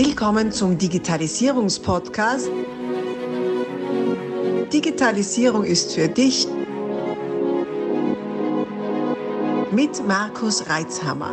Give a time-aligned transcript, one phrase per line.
[0.00, 2.48] Willkommen zum Digitalisierungspodcast.
[4.72, 6.46] Digitalisierung ist für dich
[9.72, 11.32] mit Markus Reitzhammer.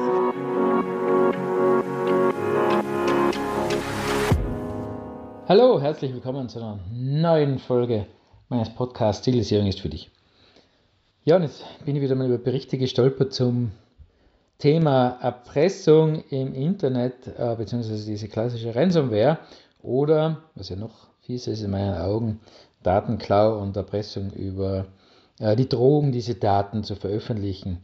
[5.47, 8.07] Hallo, herzlich willkommen zu einer neuen Folge
[8.49, 10.09] meines Podcasts Digitalisierung ist für dich.
[11.23, 13.73] Ja, und jetzt bin ich wieder mal über Berichte gestolpert zum
[14.57, 19.39] Thema Erpressung im Internet, äh, beziehungsweise diese klassische Ransomware
[19.81, 22.39] oder, was ja noch fies ist in meinen Augen,
[22.83, 24.85] Datenklau und Erpressung über
[25.39, 27.79] äh, die Drohung, diese Daten zu veröffentlichen,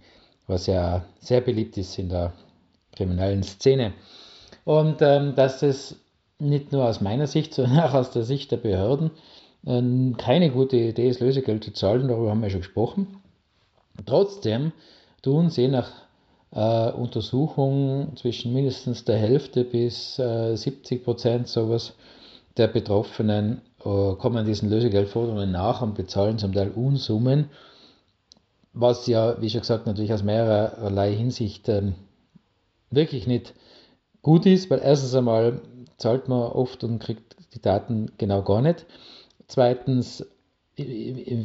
[0.47, 2.33] was ja sehr beliebt ist in der
[2.95, 3.93] kriminellen Szene.
[4.63, 5.97] Und ähm, dass es
[6.39, 9.11] nicht nur aus meiner Sicht, sondern auch aus der Sicht der Behörden
[9.65, 13.17] äh, keine gute Idee ist, Lösegeld zu zahlen, darüber haben wir schon gesprochen.
[14.05, 14.71] Trotzdem
[15.21, 15.91] tun sie nach
[16.51, 21.93] äh, Untersuchungen zwischen mindestens der Hälfte bis äh, 70 Prozent sowas
[22.57, 27.49] der Betroffenen äh, kommen diesen Lösegeldforderungen nach und bezahlen zum Teil Unsummen,
[28.73, 31.95] was ja, wie schon gesagt, natürlich aus mehrerlei Hinsicht ähm,
[32.89, 33.53] wirklich nicht
[34.21, 35.61] gut ist, weil erstens einmal
[35.97, 38.85] zahlt man oft und kriegt die Daten genau gar nicht.
[39.47, 40.25] Zweitens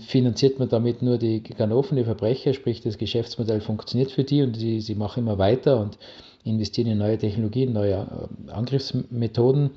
[0.07, 4.53] finanziert man damit nur die Ganoven, die Verbrecher, sprich das Geschäftsmodell funktioniert für die und
[4.53, 5.99] die, sie machen immer weiter und
[6.45, 7.95] investieren in neue Technologien, neue
[8.49, 9.71] äh, Angriffsmethoden,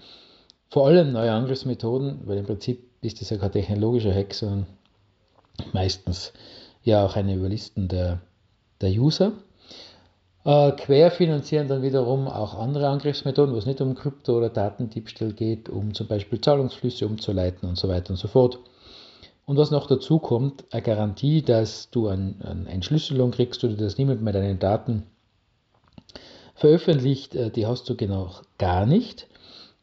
[0.70, 4.68] vor allem neue Angriffsmethoden, weil im Prinzip ist das ja kein technologischer Hack, sondern
[5.74, 6.34] meistens
[6.84, 8.22] ja auch eine Überlisten der,
[8.82, 9.34] der User.
[10.46, 15.70] Äh, querfinanzieren dann wiederum auch andere Angriffsmethoden, wo es nicht um Krypto- oder Datendiebstahl geht,
[15.70, 18.60] um zum Beispiel Zahlungsflüsse umzuleiten und so weiter und so fort.
[19.50, 23.98] Und was noch dazu kommt, eine Garantie, dass du eine ein Entschlüsselung kriegst oder dass
[23.98, 25.08] niemand mehr deine Daten
[26.54, 29.26] veröffentlicht, äh, die hast du genau gar nicht.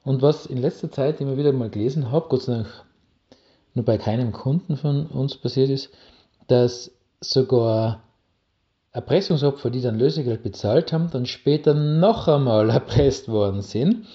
[0.04, 2.84] Und was in letzter Zeit immer wieder mal gelesen habe, Gott sei Dank
[3.74, 5.90] nur bei keinem Kunden von uns passiert ist,
[6.46, 8.04] dass sogar
[8.92, 14.06] Erpressungsopfer, die dann Lösegeld bezahlt haben, dann später noch einmal erpresst worden sind.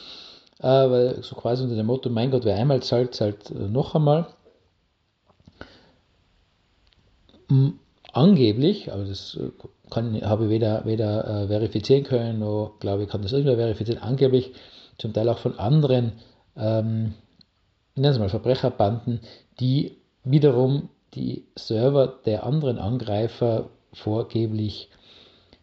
[0.59, 4.27] Äh, weil so quasi unter dem Motto, mein Gott, wer einmal zahlt, zahlt noch einmal.
[8.13, 9.51] Angeblich, aber das äh,
[9.89, 14.01] kann, habe ich weder, weder äh, verifizieren können, noch glaube ich, kann das irgendwer verifizieren,
[14.01, 14.51] angeblich
[14.97, 16.13] zum Teil auch von anderen,
[16.57, 17.13] ähm,
[17.95, 19.19] mal Verbrecherbanden,
[19.59, 24.89] die wiederum die Server der anderen Angreifer vorgeblich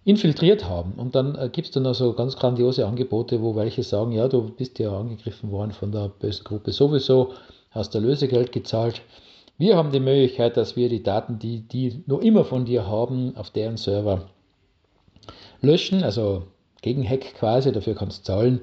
[0.05, 0.93] infiltriert haben.
[0.95, 4.29] Und dann äh, gibt es dann noch so ganz grandiose Angebote, wo welche sagen, ja,
[4.29, 7.35] du bist ja angegriffen worden von der bösen Gruppe sowieso,
[7.71, 9.03] hast da Lösegeld gezahlt.
[9.59, 13.37] Wir haben die Möglichkeit, dass wir die Daten, die die noch immer von dir haben,
[13.37, 14.31] auf deren Server
[15.61, 16.45] löschen, also
[16.81, 18.61] gegen Hack quasi, dafür kannst du zahlen.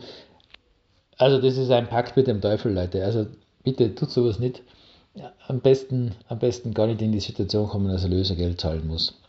[1.17, 3.03] Also das ist ein Pakt mit dem Teufel, Leute.
[3.03, 3.27] Also
[3.63, 4.63] bitte tut sowas nicht.
[5.47, 9.19] Am besten, am besten gar nicht in die Situation kommen, dass er Lösegeld zahlen muss.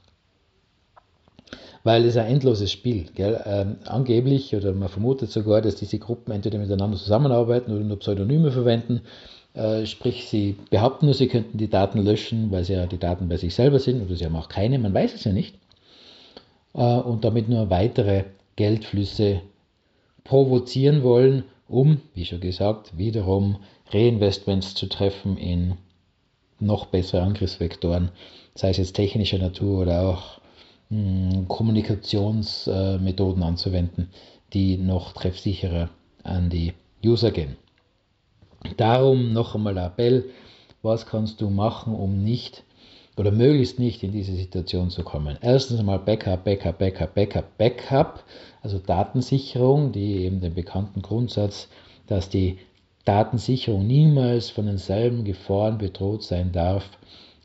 [1.82, 3.06] Weil es ein endloses Spiel.
[3.16, 8.52] Ähm, angeblich, oder man vermutet sogar, dass diese Gruppen entweder miteinander zusammenarbeiten oder nur Pseudonyme
[8.52, 9.02] verwenden
[9.86, 13.36] sprich, sie behaupten nur, sie könnten die Daten löschen, weil sie ja die Daten bei
[13.36, 15.56] sich selber sind oder sie haben auch keine, man weiß es ja nicht.
[16.74, 18.24] Äh, und damit nur weitere
[18.56, 19.40] Geldflüsse
[20.24, 23.56] provozieren wollen, um, wie schon gesagt, wiederum
[23.90, 25.74] Reinvestments zu treffen in
[26.58, 28.10] noch bessere Angriffsvektoren,
[28.54, 30.40] sei es jetzt technischer Natur oder auch
[30.90, 34.08] hm, Kommunikationsmethoden äh, anzuwenden,
[34.52, 35.90] die noch treffsicherer
[36.22, 36.72] an die
[37.04, 37.56] User gehen.
[38.76, 40.24] Darum noch einmal Appell,
[40.82, 42.62] was kannst du machen, um nicht
[43.16, 45.38] oder möglichst nicht in diese Situation zu kommen.
[45.40, 48.24] Erstens einmal Backup, Backup, Backup, Backup, Backup,
[48.62, 51.68] also Datensicherung, die eben den bekannten Grundsatz,
[52.06, 52.58] dass die
[53.04, 56.90] Datensicherung niemals von denselben Gefahren bedroht sein darf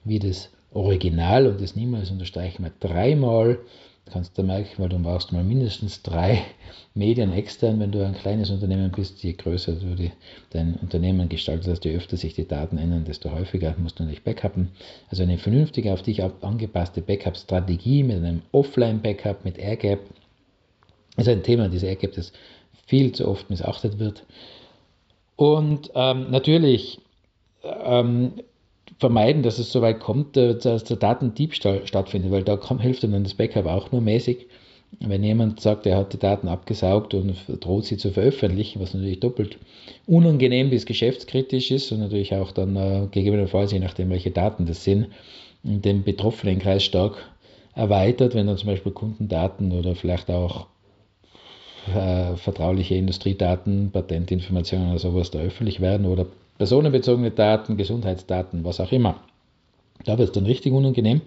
[0.03, 3.59] wie das Original und das niemals unterstreichen wir dreimal
[4.11, 6.43] kannst du merken, weil du brauchst mal mindestens drei
[6.93, 9.23] Medien extern, wenn du ein kleines Unternehmen bist.
[9.23, 10.11] Je größer du die,
[10.51, 14.23] dein Unternehmen gestaltet hast, je öfter sich die Daten ändern, desto häufiger musst du nicht
[14.23, 14.69] backuppen.
[15.09, 19.99] Also eine vernünftige, auf dich angepasste Backup-Strategie mit einem Offline-Backup, mit AirGap,
[21.17, 22.31] ist ein Thema, dieses AirGap, das
[22.87, 24.23] viel zu oft missachtet wird.
[25.35, 26.99] Und ähm, natürlich
[27.63, 28.33] ähm,
[29.01, 33.23] vermeiden, dass es so weit kommt, äh, dass der Datendiebstahl stattfindet, weil da hilft dann
[33.23, 34.47] das Backup auch nur mäßig.
[34.99, 39.21] Wenn jemand sagt, er hat die Daten abgesaugt und droht sie zu veröffentlichen, was natürlich
[39.21, 39.57] doppelt
[40.05, 44.83] unangenehm bis geschäftskritisch ist und natürlich auch dann äh, gegebenenfalls, je nachdem welche Daten das
[44.83, 45.07] sind,
[45.63, 47.17] den betroffenen Kreis stark
[47.73, 50.67] erweitert, wenn dann zum Beispiel Kundendaten oder vielleicht auch
[51.95, 56.27] äh, vertrauliche Industriedaten, Patentinformationen oder sowas da öffentlich werden oder
[56.61, 59.19] personenbezogene Daten, Gesundheitsdaten, was auch immer.
[60.05, 61.21] Da wird es dann richtig unangenehm.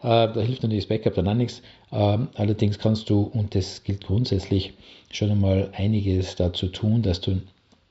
[0.00, 1.60] Äh, da hilft natürlich das Backup dann auch nichts.
[1.92, 4.72] Ähm, allerdings kannst du, und das gilt grundsätzlich,
[5.10, 7.42] schon einmal einiges dazu tun, dass du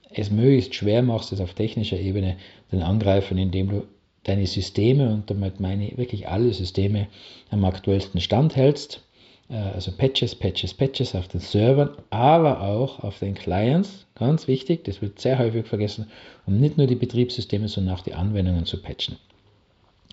[0.09, 2.37] es möglichst schwer machst, es auf technischer Ebene
[2.71, 3.83] den Angreifern, indem du
[4.23, 7.09] deine Systeme, und damit meine ich wirklich alle Systeme,
[7.51, 9.03] am aktuellsten Stand hältst.
[9.51, 14.07] Äh, also Patches, Patches, Patches auf den Servern, aber auch auf den Clients.
[14.15, 16.07] Ganz wichtig, das wird sehr häufig vergessen,
[16.47, 19.17] um nicht nur die Betriebssysteme, sondern auch die Anwendungen zu patchen.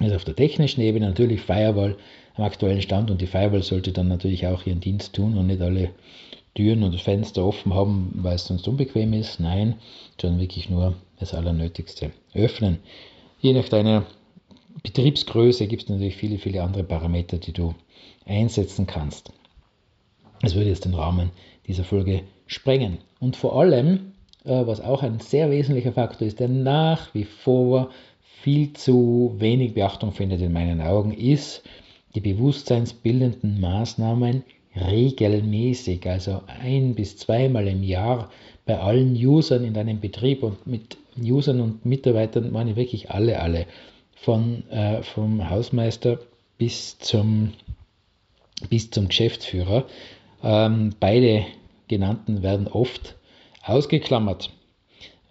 [0.01, 1.97] Also auf der technischen Ebene natürlich Firewall
[2.37, 5.61] am aktuellen Stand und die Firewall sollte dann natürlich auch ihren Dienst tun und nicht
[5.61, 5.91] alle
[6.55, 9.41] Türen und Fenster offen haben, weil es sonst unbequem ist.
[9.41, 9.75] Nein,
[10.21, 12.79] sondern wirklich nur das Allernötigste öffnen.
[13.41, 14.05] Je nach deiner
[14.83, 17.75] Betriebsgröße gibt es natürlich viele, viele andere Parameter, die du
[18.27, 19.33] einsetzen kannst.
[20.41, 21.31] Das würde jetzt den Rahmen
[21.67, 22.99] dieser Folge sprengen.
[23.21, 24.13] Und vor allem,
[24.45, 27.91] äh, was auch ein sehr wesentlicher Faktor ist, der nach wie vor
[28.43, 31.63] viel zu wenig Beachtung findet in meinen Augen, ist
[32.15, 34.45] die bewusstseinsbildenden Maßnahmen
[34.77, 38.31] regelmäßig, also ein bis zweimal im Jahr
[38.65, 43.41] bei allen Usern in deinem Betrieb und mit Usern und Mitarbeitern meine ich wirklich alle,
[43.41, 43.67] alle,
[44.15, 46.19] von, äh, vom Hausmeister
[46.59, 47.53] bis zum,
[48.69, 49.85] bis zum Geschäftsführer.
[50.43, 51.47] Ähm, beide
[51.89, 53.17] genannten werden oft
[53.63, 54.51] ausgeklammert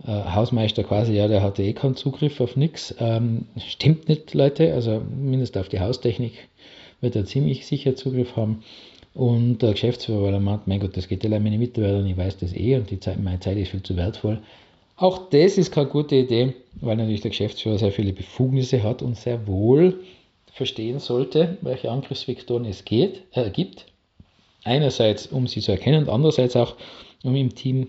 [0.06, 2.96] äh, Hausmeister quasi, ja, der hatte eh keinen Zugriff auf nichts.
[3.00, 6.34] Ähm, stimmt nicht, Leute, also mindestens auf die Haustechnik
[7.02, 8.64] wird er ziemlich sicher Zugriff haben.
[9.14, 12.18] Und der Geschäftsführer, weil er meint, mein Gott, das geht ja meine Mitarbeiter und ich
[12.18, 14.40] weiß das eh und die Zeit, meine Zeit ist viel zu wertvoll.
[14.96, 19.18] Auch das ist keine gute Idee, weil natürlich der Geschäftsführer sehr viele Befugnisse hat und
[19.18, 20.00] sehr wohl
[20.58, 23.86] verstehen sollte, welche Angriffsvektoren es geht, äh, gibt.
[24.64, 26.76] Einerseits, um sie zu erkennen und andererseits auch,
[27.24, 27.88] um im Team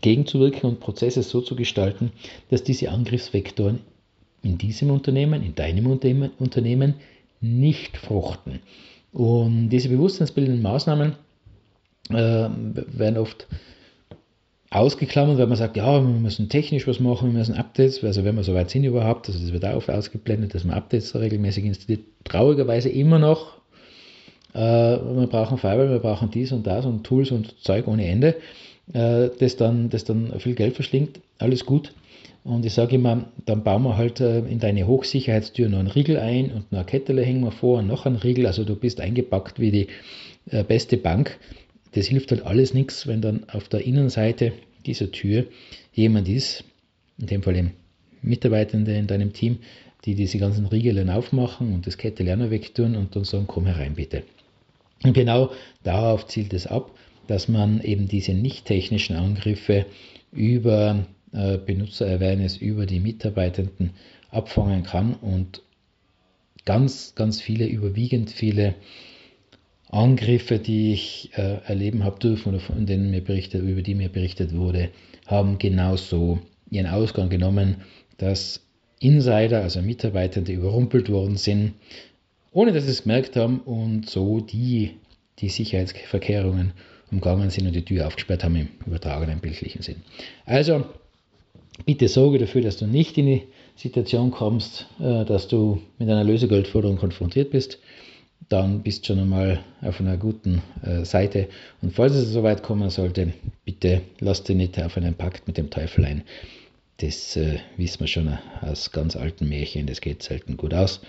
[0.00, 2.12] gegenzuwirken und Prozesse so zu gestalten,
[2.50, 3.80] dass diese Angriffsvektoren
[4.42, 6.94] in diesem Unternehmen, in deinem Unternehmen
[7.40, 8.60] nicht fruchten.
[9.12, 11.14] Und diese bewusstseinsbildenden Maßnahmen
[12.10, 13.46] äh, werden oft
[14.70, 18.36] ausgeklammert, weil man sagt, ja, wir müssen technisch was machen, wir müssen Updates, also wenn
[18.36, 22.04] wir so weit sind überhaupt, also das wird auch ausgeblendet, dass man Updates regelmäßig installiert,
[22.24, 23.58] traurigerweise immer noch,
[24.54, 28.36] äh, wir brauchen Firewall, wir brauchen dies und das und Tools und Zeug ohne Ende.
[28.92, 31.92] Äh, das, dann, das dann viel Geld verschlingt, alles gut.
[32.42, 36.16] Und ich sage immer, dann bauen wir halt äh, in deine Hochsicherheitstür noch einen Riegel
[36.18, 38.46] ein und noch eine Kette hängen wir vor und noch einen Riegel.
[38.46, 39.86] Also du bist eingepackt wie die
[40.50, 41.38] äh, beste Bank.
[41.92, 44.52] Das hilft halt alles nichts, wenn dann auf der Innenseite
[44.86, 45.46] dieser Tür
[45.92, 46.64] jemand ist,
[47.18, 47.72] in dem Fall eben
[48.22, 49.58] Mitarbeitende in deinem Team,
[50.04, 53.94] die diese ganzen Riegel aufmachen und das Kette lerner wegtun und dann sagen, komm herein
[53.94, 54.22] bitte.
[55.02, 55.50] Und genau
[55.82, 56.90] darauf zielt es ab
[57.30, 59.86] dass man eben diese nicht technischen Angriffe
[60.32, 63.90] über äh, Benutzerawareness, über die Mitarbeitenden
[64.32, 65.62] abfangen kann und
[66.64, 68.74] ganz, ganz viele, überwiegend viele
[69.90, 74.08] Angriffe, die ich äh, erleben habe dürfen oder von denen mir berichtet, über die mir
[74.08, 74.90] berichtet wurde,
[75.26, 76.38] haben genauso
[76.70, 77.76] ihren Ausgang genommen,
[78.16, 78.60] dass
[79.00, 81.74] Insider, also Mitarbeitende, überrumpelt worden sind,
[82.52, 84.92] ohne dass sie es gemerkt haben und so die,
[85.38, 86.72] die Sicherheitsverkehrungen
[87.10, 89.96] umgangen sind und die Tür aufgesperrt haben im übertragenen bildlichen Sinn.
[90.44, 90.84] Also
[91.84, 93.42] bitte sorge dafür, dass du nicht in die
[93.74, 97.78] Situation kommst, äh, dass du mit einer Lösegeldforderung konfrontiert bist.
[98.48, 101.48] Dann bist du schon einmal auf einer guten äh, Seite.
[101.82, 103.32] Und falls es soweit kommen sollte,
[103.64, 106.22] bitte lass dich nicht auf einen Pakt mit dem Teufel ein.
[106.98, 111.00] Das äh, wissen wir schon aus ganz alten Märchen, das geht selten gut aus.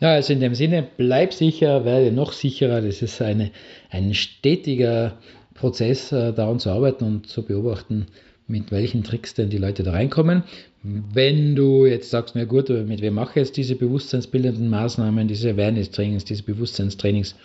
[0.00, 2.80] Ja, also in dem Sinne, bleib sicher, werde noch sicherer.
[2.80, 3.50] Das ist eine,
[3.90, 5.18] ein stetiger
[5.54, 8.06] Prozess, äh, daran zu arbeiten und zu beobachten,
[8.50, 10.42] mit welchen Tricks denn die Leute da reinkommen.
[10.82, 15.50] Wenn du jetzt sagst, na gut, mit wem mache ich jetzt diese bewusstseinsbildenden Maßnahmen, diese
[15.50, 17.36] Awareness-Trainings, diese Bewusstseinstrainings,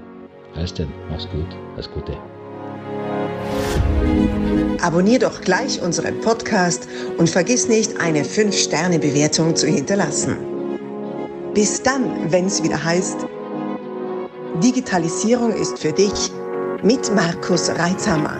[0.55, 2.17] Also denn, mach's gut, alles Gute.
[4.82, 10.38] Abonnier doch gleich unseren Podcast und vergiss nicht, eine 5-Sterne-Bewertung zu hinterlassen.
[11.53, 13.25] Bis dann, wenn es wieder heißt,
[14.63, 16.32] Digitalisierung ist für dich
[16.84, 18.39] mit Markus Reitzhammer.